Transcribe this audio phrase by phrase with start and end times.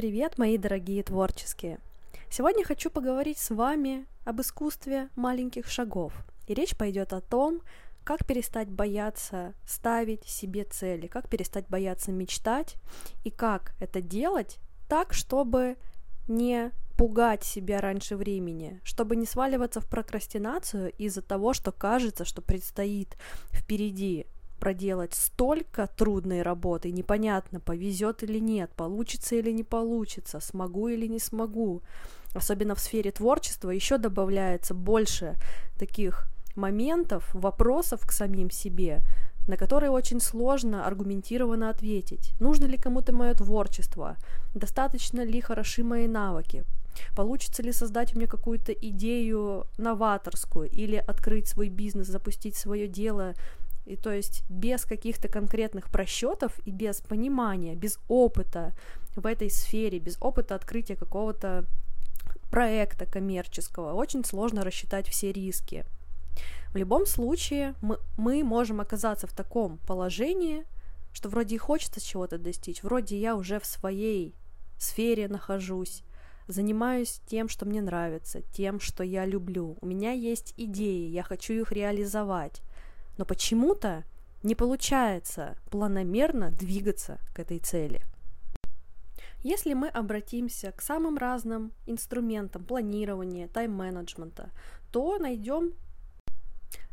[0.00, 1.78] Привет, мои дорогие творческие!
[2.30, 6.14] Сегодня хочу поговорить с вами об искусстве маленьких шагов.
[6.46, 7.60] И речь пойдет о том,
[8.02, 12.76] как перестать бояться ставить себе цели, как перестать бояться мечтать
[13.24, 14.58] и как это делать
[14.88, 15.76] так, чтобы
[16.28, 22.40] не пугать себя раньше времени, чтобы не сваливаться в прокрастинацию из-за того, что кажется, что
[22.40, 23.18] предстоит
[23.52, 24.26] впереди
[24.60, 31.18] проделать столько трудной работы, непонятно, повезет или нет, получится или не получится, смогу или не
[31.18, 31.82] смогу.
[32.34, 35.34] Особенно в сфере творчества еще добавляется больше
[35.78, 39.02] таких моментов, вопросов к самим себе,
[39.48, 42.34] на которые очень сложно аргументированно ответить.
[42.38, 44.16] Нужно ли кому-то мое творчество?
[44.54, 46.64] Достаточно ли хороши мои навыки?
[47.16, 53.34] Получится ли создать у меня какую-то идею новаторскую или открыть свой бизнес, запустить свое дело?
[53.90, 58.72] И то есть без каких-то конкретных просчетов и без понимания, без опыта
[59.16, 61.64] в этой сфере, без опыта открытия какого-то
[62.52, 65.84] проекта коммерческого, очень сложно рассчитать все риски.
[66.72, 70.64] В любом случае мы, мы можем оказаться в таком положении,
[71.12, 74.36] что вроде и хочется чего-то достичь, вроде я уже в своей
[74.78, 76.04] сфере нахожусь,
[76.46, 79.76] занимаюсь тем, что мне нравится, тем, что я люблю.
[79.80, 82.62] У меня есть идеи, я хочу их реализовать.
[83.20, 84.04] Но почему-то
[84.42, 88.00] не получается планомерно двигаться к этой цели.
[89.42, 94.48] Если мы обратимся к самым разным инструментам планирования, тайм-менеджмента,
[94.90, 95.74] то найдем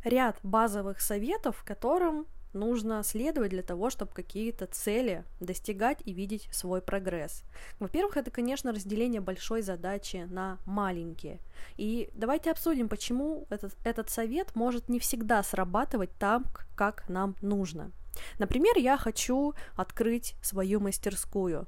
[0.04, 6.82] ряд базовых советов, которым нужно следовать для того, чтобы какие-то цели достигать и видеть свой
[6.82, 7.44] прогресс.
[7.80, 11.40] Во-первых, это, конечно, разделение большой задачи на маленькие.
[11.78, 17.92] И давайте обсудим, почему этот, этот совет может не всегда срабатывать там, как нам нужно.
[18.40, 21.68] Например, я хочу открыть свою мастерскую.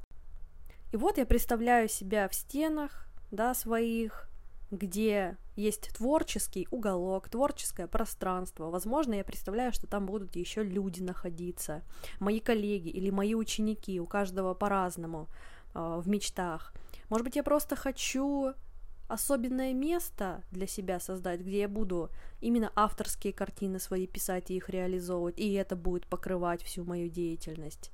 [0.92, 4.29] И вот я представляю себя в стенах, да, своих,
[4.72, 8.70] где есть творческий уголок, творческое пространство.
[8.70, 11.84] Возможно, я представляю, что там будут еще люди находиться,
[12.20, 15.28] мои коллеги или мои ученики, у каждого по-разному
[15.74, 16.74] э, в мечтах.
[17.10, 18.54] Может быть, я просто хочу
[19.08, 22.10] особенное место для себя создать, где я буду
[22.42, 27.92] именно авторские картины свои писать и их реализовывать, и это будет покрывать всю мою деятельность.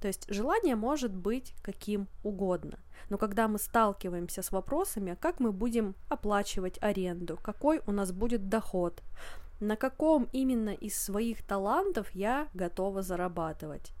[0.00, 2.78] То есть желание может быть каким угодно.
[3.10, 8.48] Но когда мы сталкиваемся с вопросами, как мы будем оплачивать аренду, какой у нас будет
[8.48, 9.02] доход,
[9.60, 13.92] на каком именно из своих талантов я готова зарабатывать.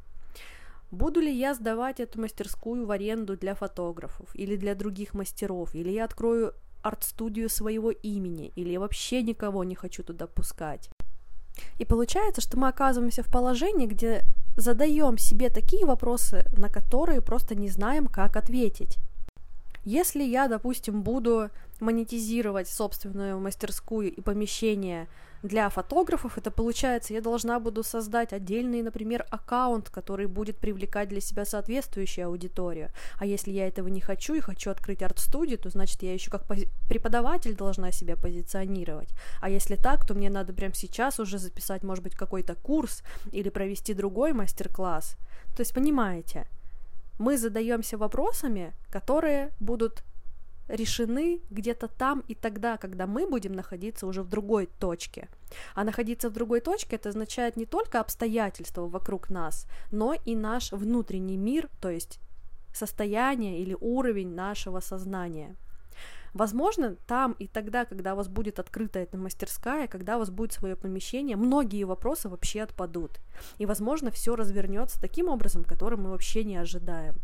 [0.90, 5.90] Буду ли я сдавать эту мастерскую в аренду для фотографов или для других мастеров, или
[5.90, 10.90] я открою арт-студию своего имени, или я вообще никого не хочу туда пускать.
[11.78, 14.22] И получается, что мы оказываемся в положении, где
[14.58, 18.98] задаем себе такие вопросы, на которые просто не знаем, как ответить.
[19.84, 25.08] Если я, допустим, буду монетизировать собственную мастерскую и помещение
[25.42, 31.20] для фотографов, это получается, я должна буду создать отдельный, например, аккаунт, который будет привлекать для
[31.20, 32.90] себя соответствующую аудиторию.
[33.18, 36.44] А если я этого не хочу и хочу открыть арт-студию, то значит я еще как
[36.88, 39.10] преподаватель должна себя позиционировать.
[39.40, 43.48] А если так, то мне надо прямо сейчас уже записать, может быть, какой-то курс или
[43.48, 45.16] провести другой мастер-класс.
[45.56, 46.46] То есть, понимаете,
[47.18, 50.02] мы задаемся вопросами, которые будут
[50.68, 55.28] решены где-то там и тогда, когда мы будем находиться уже в другой точке.
[55.74, 60.72] А находиться в другой точке это означает не только обстоятельства вокруг нас, но и наш
[60.72, 62.20] внутренний мир, то есть
[62.74, 65.56] состояние или уровень нашего сознания.
[66.34, 70.52] Возможно, там и тогда, когда у вас будет открыта эта мастерская, когда у вас будет
[70.52, 73.20] свое помещение, многие вопросы вообще отпадут.
[73.56, 77.14] И, возможно, все развернется таким образом, который мы вообще не ожидаем.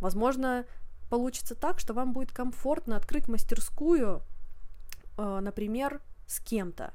[0.00, 0.64] Возможно,
[1.08, 4.22] получится так, что вам будет комфортно открыть мастерскую,
[5.16, 6.92] э, например, с кем-то.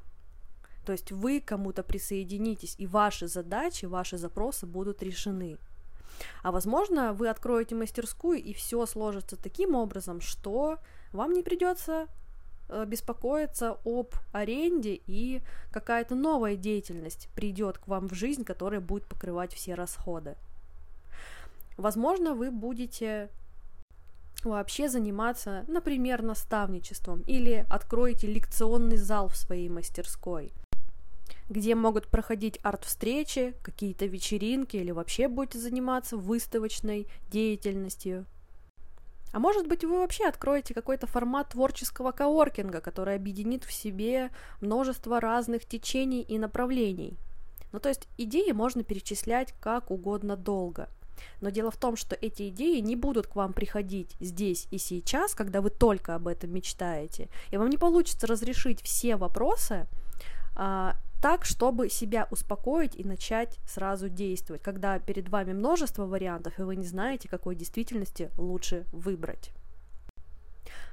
[0.86, 5.58] То есть вы кому-то присоединитесь, и ваши задачи, ваши запросы будут решены.
[6.44, 10.80] А возможно, вы откроете мастерскую, и все сложится таким образом, что
[11.12, 12.08] вам не придется
[12.70, 15.42] э, беспокоиться об аренде, и
[15.72, 20.36] какая-то новая деятельность придет к вам в жизнь, которая будет покрывать все расходы.
[21.78, 23.30] Возможно, вы будете
[24.46, 30.52] вообще заниматься, например, наставничеством или откроете лекционный зал в своей мастерской,
[31.50, 38.26] где могут проходить арт-встречи, какие-то вечеринки или вообще будете заниматься выставочной деятельностью.
[39.34, 44.30] А может быть, вы вообще откроете какой-то формат творческого коворкинга, который объединит в себе
[44.60, 47.18] множество разных течений и направлений.
[47.72, 50.90] Ну, то есть идеи можно перечислять как угодно долго–
[51.42, 55.34] Но дело в том, что эти идеи не будут к вам приходить здесь и сейчас,
[55.34, 59.88] когда вы только об этом мечтаете, и вам не получится разрешить все вопросы
[60.56, 66.64] а, так, чтобы себя успокоить и начать сразу действовать, когда перед вами множество вариантов, и
[66.64, 69.52] вы не знаете, какой действительности лучше выбрать.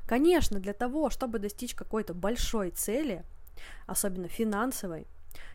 [0.07, 3.25] Конечно, для того, чтобы достичь какой-то большой цели,
[3.87, 5.07] особенно финансовой,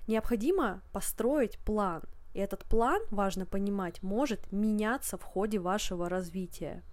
[0.08, 2.04] необходимо построить план.
[2.33, 6.83] И этот план, важно понимать, может меняться в ходе вашего развития.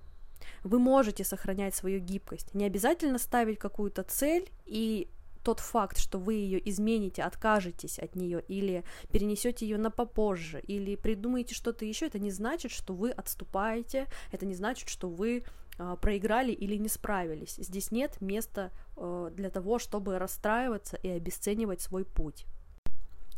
[0.62, 2.54] Вы можете сохранять свою гибкость.
[2.54, 5.08] Не обязательно ставить какую-то цель и
[5.42, 10.96] тот факт, что вы ее измените, откажетесь от нее или перенесете ее на попозже, или
[10.96, 15.44] придумаете что-то еще, это не значит, что вы отступаете, это не значит, что вы
[15.78, 17.56] э, проиграли или не справились.
[17.56, 22.46] Здесь нет места э, для того, чтобы расстраиваться и обесценивать свой путь.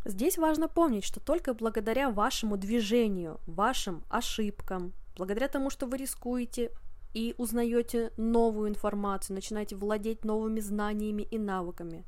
[0.05, 6.71] Здесь важно помнить, что только благодаря вашему движению, вашим ошибкам, благодаря тому, что вы рискуете,
[7.15, 12.05] и узнаете новую информацию, начинаете владеть новыми знаниями и навыками.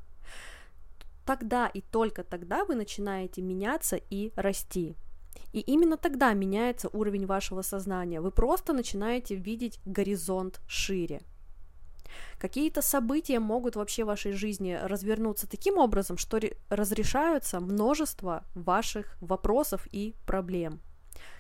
[1.27, 4.97] Тогда и только тогда вы начинаете меняться и расти.
[5.53, 8.21] И именно тогда меняется уровень вашего сознания.
[8.21, 11.23] Вы просто начинаете видеть горизонт шире.
[12.39, 19.87] Какие-то события могут вообще в вашей жизни развернуться таким образом, что разрешаются множество ваших вопросов
[19.93, 20.81] и проблем.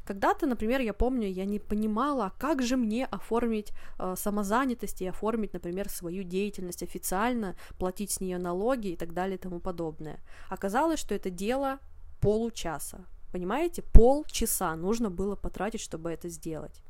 [0.04, 5.54] Когда-то, например, я помню, я не понимала, как же мне оформить э, самозанятость и оформить,
[5.54, 10.18] например, свою деятельность официально, платить с нее налоги и так далее и тому подобное.
[10.50, 11.78] Оказалось, что это дело
[12.20, 13.04] получаса.
[13.32, 16.83] Понимаете, полчаса нужно было потратить, чтобы это сделать.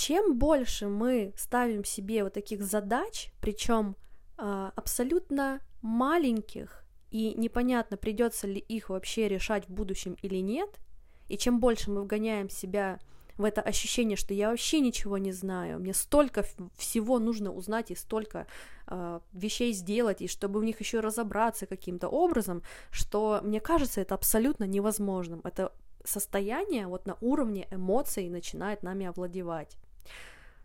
[0.00, 3.96] Чем больше мы ставим себе вот таких задач, причем
[4.38, 10.80] э, абсолютно маленьких, и непонятно, придется ли их вообще решать в будущем или нет,
[11.28, 12.98] и чем больше мы вгоняем себя
[13.36, 16.46] в это ощущение, что я вообще ничего не знаю, мне столько
[16.78, 18.46] всего нужно узнать и столько
[18.86, 24.14] э, вещей сделать, и чтобы в них еще разобраться каким-то образом, что мне кажется это
[24.14, 25.42] абсолютно невозможным.
[25.44, 25.74] Это
[26.06, 29.76] состояние вот на уровне эмоций начинает нами овладевать.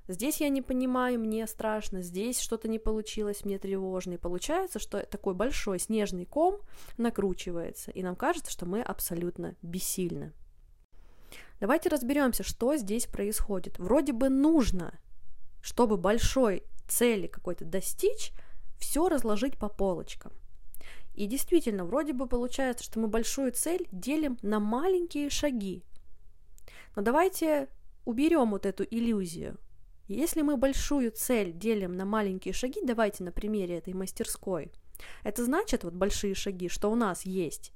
[0.08, 4.14] Здесь я не понимаю, мне страшно, здесь что-то не получилось, мне тревожно.
[4.14, 6.60] И получается, что такой большой снежный ком
[6.98, 10.32] накручивается, и нам кажется, что мы абсолютно бессильны.
[11.60, 13.80] Давайте разберемся, что здесь происходит.
[13.80, 15.00] Вроде бы нужно,
[15.62, 18.32] чтобы большой цели какой-то достичь,
[18.78, 20.34] все разложить по полочкам.
[21.16, 25.84] И действительно, вроде бы получается, что мы большую цель делим на маленькие шаги.
[26.96, 27.70] Но давайте
[28.06, 29.58] уберем вот эту иллюзию.
[30.08, 34.72] Если мы большую цель делим на маленькие шаги, давайте на примере этой мастерской,
[35.24, 37.74] это значит, вот большие шаги, что у нас есть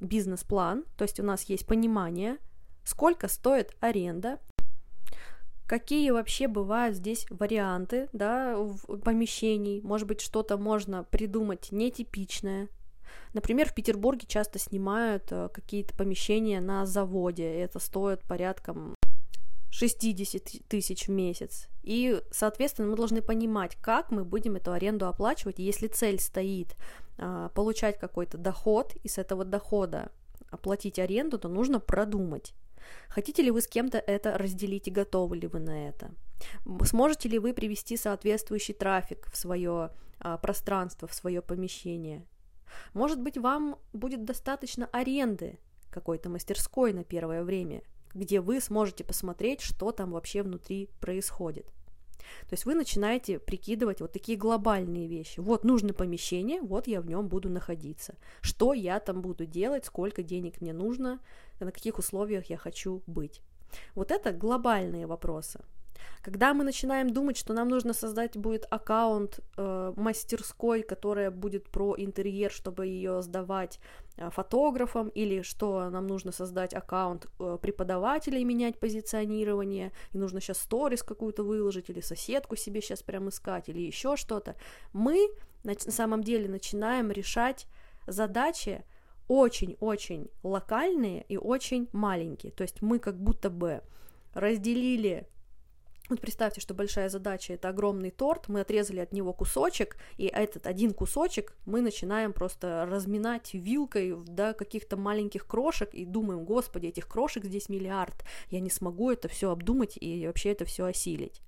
[0.00, 2.38] бизнес-план, то есть у нас есть понимание,
[2.84, 4.38] сколько стоит аренда,
[5.66, 8.56] какие вообще бывают здесь варианты, да,
[9.02, 12.68] помещений, может быть, что-то можно придумать нетипичное.
[13.32, 18.94] Например, в Петербурге часто снимают э, какие-то помещения на заводе, и это стоит порядком
[19.76, 21.68] 60 тысяч в месяц.
[21.82, 25.58] И, соответственно, мы должны понимать, как мы будем эту аренду оплачивать.
[25.58, 26.76] если цель стоит
[27.18, 30.10] а, получать какой-то доход, и с этого дохода
[30.50, 32.54] оплатить аренду, то нужно продумать,
[33.08, 36.12] Хотите ли вы с кем-то это разделить и готовы ли вы на это?
[36.84, 39.90] Сможете ли вы привести соответствующий трафик в свое
[40.20, 42.24] а, пространство, в свое помещение?
[42.94, 45.58] Может быть, вам будет достаточно аренды
[45.90, 47.82] какой-то мастерской на первое время,
[48.16, 51.66] где вы сможете посмотреть, что там вообще внутри происходит.
[52.48, 55.40] То есть вы начинаете прикидывать вот такие глобальные вещи.
[55.40, 58.16] Вот нужно помещение, вот я в нем буду находиться.
[58.40, 61.20] Что я там буду делать, сколько денег мне нужно,
[61.60, 63.40] на каких условиях я хочу быть.
[63.94, 65.60] Вот это глобальные вопросы.
[66.22, 71.94] Когда мы начинаем думать, что нам нужно создать будет аккаунт э, мастерской, которая будет про
[71.96, 73.80] интерьер, чтобы ее сдавать
[74.16, 80.58] э, фотографам, или что нам нужно создать аккаунт э, преподавателей, менять позиционирование, и нужно сейчас
[80.58, 84.56] сторис какую-то выложить, или соседку себе сейчас прям искать, или еще что-то,
[84.92, 85.28] мы
[85.64, 87.66] на, на самом деле начинаем решать
[88.06, 88.84] задачи
[89.28, 92.52] очень-очень локальные и очень маленькие.
[92.52, 93.82] То есть мы как будто бы
[94.34, 95.28] разделили
[96.08, 100.66] вот представьте, что большая задача это огромный торт, мы отрезали от него кусочек, и этот
[100.66, 107.08] один кусочек мы начинаем просто разминать вилкой до каких-то маленьких крошек и думаем, господи, этих
[107.08, 111.42] крошек здесь миллиард, я не смогу это все обдумать и вообще это все осилить.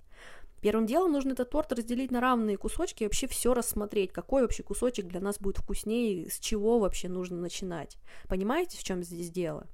[0.61, 4.65] Первым делом нужно этот торт разделить на равные кусочки и вообще все рассмотреть, какой вообще
[4.65, 7.97] кусочек для нас будет вкуснее, с чего вообще нужно начинать.
[8.29, 9.69] Понимаете, в чем здесь дело?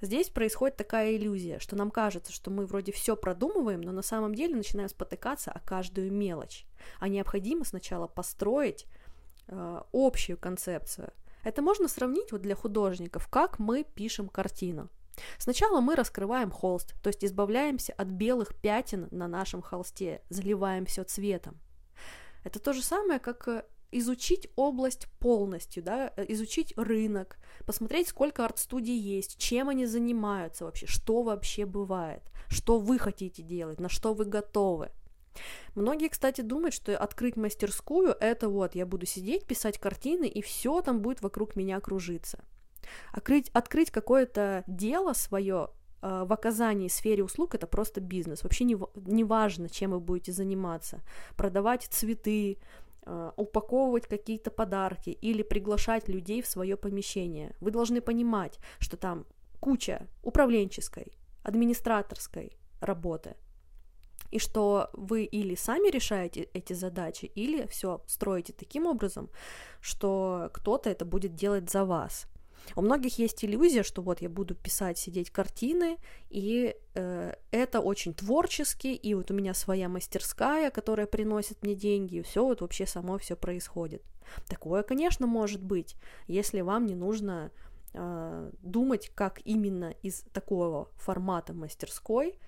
[0.00, 4.34] Здесь происходит такая иллюзия, что нам кажется, что мы вроде все продумываем, но на самом
[4.34, 6.66] деле начинаем спотыкаться о каждую мелочь.
[7.00, 8.86] А необходимо сначала построить
[9.46, 11.12] э, общую концепцию.
[11.44, 14.88] Это можно сравнить вот для художников, как мы пишем картину.
[15.38, 21.04] Сначала мы раскрываем холст, то есть избавляемся от белых пятен на нашем холсте, заливаем все
[21.04, 21.58] цветом.
[22.44, 28.44] Это то же самое, как э, изучить область полностью, да, э, изучить рынок, посмотреть, сколько
[28.44, 34.14] арт-студий есть, чем они занимаются вообще, что вообще бывает, что вы хотите делать, на что
[34.14, 34.90] вы готовы.
[35.74, 40.80] Многие, кстати, думают, что открыть мастерскую— это вот, я буду сидеть, писать картины, и все
[40.80, 42.44] там будет вокруг меня кружиться.
[43.12, 45.70] Открыть, открыть какое-то дело свое
[46.02, 48.42] э, в оказании сфере услуг это просто бизнес.
[48.42, 51.00] Вообще не, не важно, чем вы будете заниматься.
[51.36, 52.58] Продавать цветы,
[53.36, 57.54] упаковывать какие-то подарки или приглашать людей в свое помещение.
[57.60, 59.26] Вы должны понимать, что там
[59.60, 61.12] куча управленческой,
[61.42, 63.36] администраторской работы.
[64.30, 69.30] И что вы или сами решаете эти задачи, или все строите таким образом,
[69.80, 72.26] что кто-то это будет делать за вас.
[72.76, 75.98] У многих есть иллюзия, что вот я буду писать, сидеть картины,
[76.30, 82.16] и э, это очень творчески, и вот у меня своя мастерская, которая приносит мне деньги,
[82.16, 84.02] и все вот вообще само все происходит.
[84.46, 85.96] Такое, конечно, может быть,
[86.26, 87.50] если вам не нужно
[87.94, 92.38] э, думать, как именно из такого формата мастерской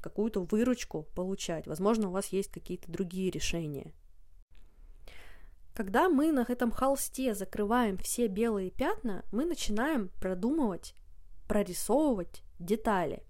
[0.00, 1.66] какую-то выручку получать.
[1.66, 3.92] Возможно, у вас есть какие-то другие решения.
[5.76, 10.94] Когда мы на этом холсте закрываем все белые пятна, мы начинаем продумывать,
[11.46, 13.22] прорисовывать детали.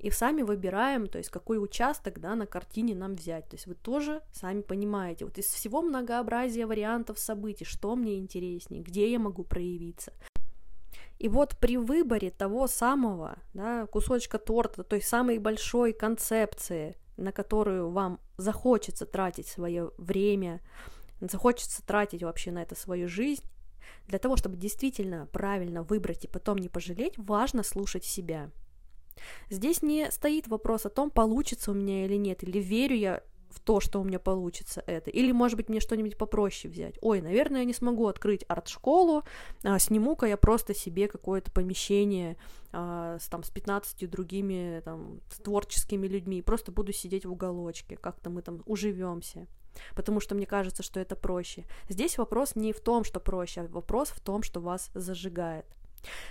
[0.00, 3.48] И сами выбираем, то есть какой участок да, на картине нам взять.
[3.48, 8.82] То есть вы тоже сами понимаете, вот из всего многообразия вариантов событий, что мне интереснее,
[8.82, 10.12] где я могу проявиться.
[11.20, 17.90] И вот при выборе того самого да, кусочка торта, той самой большой концепции, на которую
[17.90, 20.60] вам захочется тратить свое время,
[21.20, 23.44] захочется тратить вообще на это свою жизнь,
[24.06, 28.50] для того, чтобы действительно правильно выбрать и потом не пожалеть, важно слушать себя.
[29.48, 33.60] Здесь не стоит вопрос о том, получится у меня или нет, или верю я в
[33.60, 35.10] то, что у меня получится это.
[35.10, 36.98] Или, может быть, мне что-нибудь попроще взять.
[37.00, 39.22] Ой, наверное, я не смогу открыть арт-школу,
[39.62, 42.36] а, сниму-ка я просто себе какое-то помещение
[42.72, 47.96] а, с, там, с 15 другими там, с творческими людьми, просто буду сидеть в уголочке,
[47.96, 49.46] как-то мы там уживемся
[49.94, 51.64] потому что мне кажется, что это проще.
[51.88, 55.66] Здесь вопрос не в том, что проще, а вопрос в том, что вас зажигает.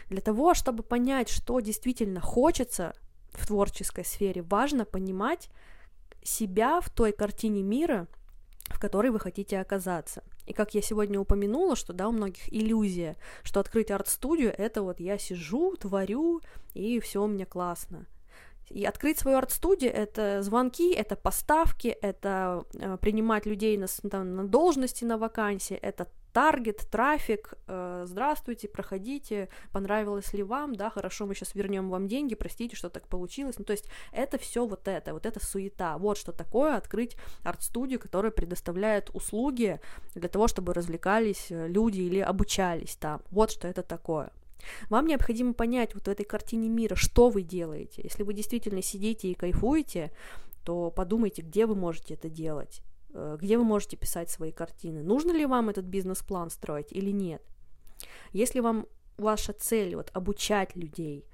[0.09, 2.95] Для того, чтобы понять, что действительно хочется
[3.31, 5.49] в творческой сфере, важно понимать
[6.23, 8.07] себя в той картине мира,
[8.67, 10.23] в которой вы хотите оказаться.
[10.45, 14.99] И как я сегодня упомянула, что да, у многих иллюзия, что открыть арт-студию это вот
[14.99, 16.41] я сижу, творю,
[16.73, 18.05] и все у меня классно.
[18.69, 24.47] И открыть свою арт-студию— это звонки, это поставки, это э, принимать людей на, там, на
[24.47, 31.33] должности на вакансии, это таргет, трафик, э, здравствуйте, проходите, понравилось ли вам, да, хорошо, мы
[31.33, 33.57] сейчас вернем вам деньги, простите, что так получилось.
[33.57, 35.97] Ну, то есть это все вот это, вот это суета.
[35.97, 39.79] Вот что такое открыть арт-студию, которая предоставляет услуги
[40.13, 43.21] для того, чтобы развлекались э, люди или обучались там.
[43.31, 44.31] Вот что это такое.
[44.89, 48.01] Вам необходимо понять вот в этой картине мира, что вы делаете.
[48.03, 50.11] Если вы действительно сидите и кайфуете,
[50.63, 52.81] то подумайте, где вы можете это делать,
[53.13, 55.03] э, где вы можете писать свои картины.
[55.03, 57.41] Нужно ли вам этот бизнес-план строить или нет?
[58.31, 61.25] Если вам ваша цель вот обучать людей,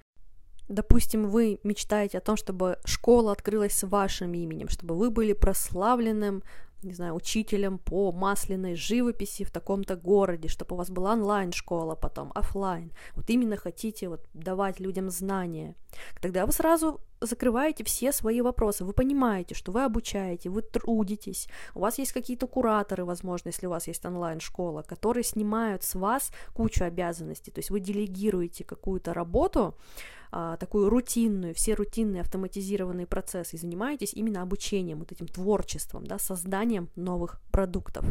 [0.67, 6.43] допустим, вы мечтаете о том, чтобы школа открылась с вашим именем, чтобы вы были прославленным
[6.83, 12.31] не знаю, учителем по масляной живописи в таком-то городе, чтобы у вас была онлайн-школа потом,
[12.35, 12.91] офлайн.
[13.15, 15.75] Вот именно хотите вот давать людям знания.
[16.21, 18.83] Тогда вы сразу закрываете все свои вопросы.
[18.83, 23.69] Вы понимаете, что вы обучаете, вы трудитесь, у вас есть какие-то кураторы, возможно, если у
[23.69, 27.51] вас есть онлайн-школа, которые снимают с вас кучу обязанностей.
[27.51, 29.75] То есть вы делегируете какую-то работу,
[30.31, 36.19] а, такую рутинную, все рутинные автоматизированные процессы, и занимаетесь именно обучением, вот этим творчеством, да,
[36.19, 38.05] созданием новых продуктов.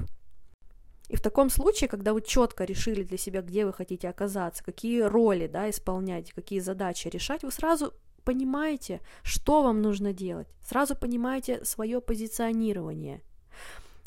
[1.08, 5.00] И в таком случае, когда вы четко решили для себя, где вы хотите оказаться, какие
[5.00, 11.64] роли да, исполнять, какие задачи решать, вы сразу понимаете, что вам нужно делать, сразу понимаете
[11.64, 13.22] свое позиционирование–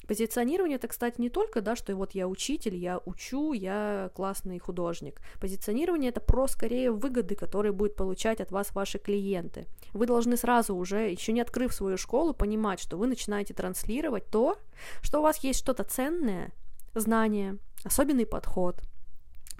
[0.08, 5.22] Позиционирование это, кстати, не только, да, что вот я учитель, я учу, я классный художник.
[5.40, 9.66] Позиционирование это про скорее выгоды, которые будут получать от вас ваши клиенты.
[9.94, 14.58] Вы должны сразу уже, еще не открыв свою школу, понимать, что вы начинаете транслировать то,
[15.02, 16.52] что у вас есть что-то ценное,
[16.94, 18.82] знание, особенный подход,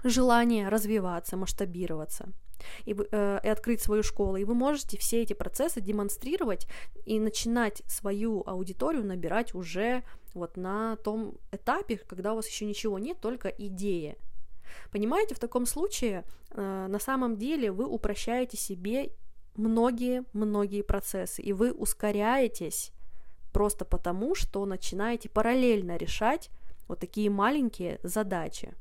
[0.08, 2.28] желание развиваться, масштабироваться
[2.84, 4.36] и, э, и открыть свою школу.
[4.36, 6.66] И вы можете все эти процессы демонстрировать
[7.04, 10.02] и начинать свою аудиторию набирать уже
[10.34, 14.16] вот на том этапе, когда у вас еще ничего нет, только идея.
[14.90, 19.12] Понимаете, в таком случае э, на самом деле вы упрощаете себе
[19.56, 22.92] многие-многие процессы, и вы ускоряетесь
[23.52, 26.50] просто потому, что начинаете параллельно решать
[26.88, 28.74] вот такие маленькие задачи.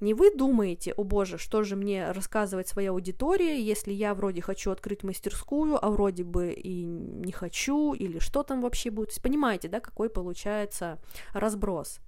[0.00, 4.70] Не вы думаете, о боже, что же мне рассказывать своей аудитории, если я вроде хочу
[4.70, 9.20] открыть мастерскую, а вроде бы и не хочу, или что там вообще будет.
[9.22, 10.98] Понимаете, да, какой получается
[11.34, 12.00] разброс.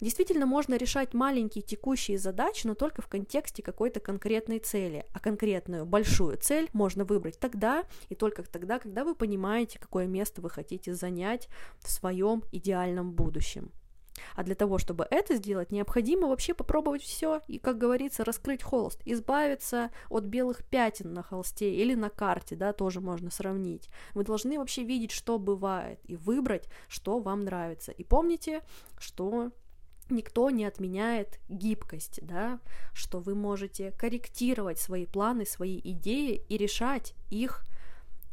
[0.00, 5.04] Действительно, можно решать маленькие текущие задачи, но только в контексте какой-то конкретной цели.
[5.12, 10.40] А конкретную большую цель можно выбрать тогда и только тогда, когда вы понимаете, какое место
[10.40, 11.48] вы хотите занять
[11.78, 13.70] в своем идеальном будущем.
[14.34, 19.00] А для того, чтобы это сделать, необходимо вообще попробовать все и, как говорится, раскрыть холст,
[19.04, 23.88] избавиться от белых пятен на холсте или на карте, да, тоже можно сравнить.
[24.14, 27.92] Вы должны вообще видеть, что бывает, и выбрать, что вам нравится.
[27.92, 28.62] И помните,
[28.98, 29.50] что
[30.10, 32.60] никто не отменяет гибкость, да,
[32.92, 37.64] что вы можете корректировать свои планы, свои идеи и решать их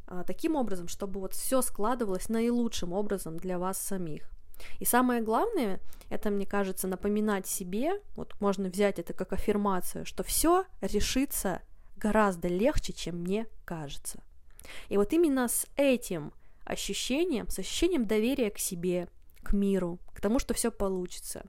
[0.08, 4.30] а, таким образом, чтобы вот все складывалось наилучшим образом для вас самих.
[4.80, 5.80] И самое главное,
[6.10, 11.62] это, мне кажется, напоминать себе, вот можно взять это как аффирмацию, что все решится
[11.98, 14.24] гораздо легче, чем мне кажется.
[14.90, 16.34] И вот именно с этим
[16.66, 19.08] ощущением, с ощущением доверия к себе,
[19.42, 21.46] к миру, к тому, что все получится,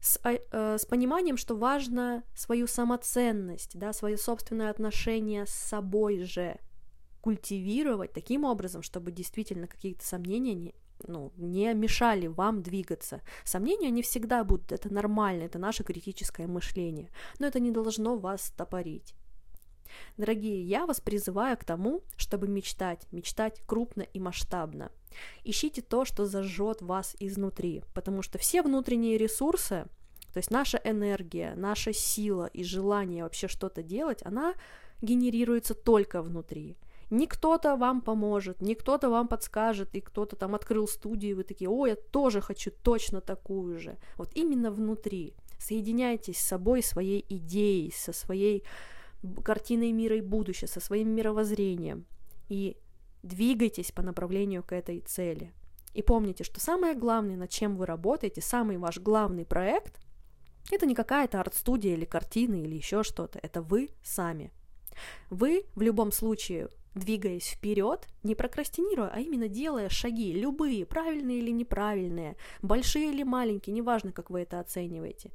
[0.00, 6.58] с, э, с пониманием, что важно свою самоценность, да, свое собственное отношение с собой же
[7.20, 10.74] культивировать таким образом, чтобы действительно какие-то сомнения не,
[11.06, 13.20] ну, не мешали вам двигаться.
[13.44, 18.46] Сомнения не всегда будут, это нормально, это наше критическое мышление, но это не должно вас
[18.46, 19.14] стопорить.
[20.16, 24.90] Дорогие, я вас призываю к тому, чтобы мечтать, мечтать крупно и масштабно.
[25.44, 29.86] Ищите то, что зажжет вас изнутри, потому что все внутренние ресурсы,
[30.32, 34.54] то есть наша энергия, наша сила и желание вообще что-то делать, она
[35.00, 36.76] генерируется только внутри
[37.10, 41.44] не кто-то вам поможет, не кто-то вам подскажет, и кто-то там открыл студию, и вы
[41.44, 43.98] такие, о, я тоже хочу точно такую же.
[44.16, 45.34] Вот именно внутри.
[45.58, 48.64] Соединяйтесь с собой, своей идеей, со своей
[49.44, 52.06] картиной мира и будущего, со своим мировоззрением.
[52.48, 52.76] И
[53.22, 55.52] двигайтесь по направлению к этой цели.
[55.94, 60.00] И помните, что самое главное, над чем вы работаете, самый ваш главный проект,
[60.70, 64.52] это не какая-то арт-студия или картина или еще что-то, это вы сами.
[65.30, 71.50] Вы в любом случае двигаясь вперед, не прокрастинируя, а именно делая шаги, любые, правильные или
[71.50, 75.30] неправильные, большие или маленькие, неважно, как вы это оцениваете,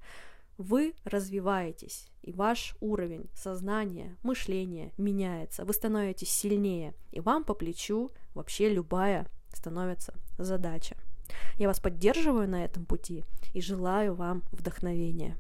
[0.58, 8.12] вы развиваетесь, и ваш уровень сознания, мышления меняется, вы становитесь сильнее, и вам по плечу
[8.34, 10.98] вообще любая становится задача.
[11.58, 15.38] Я вас поддерживаю на этом пути и желаю вам вдохновения.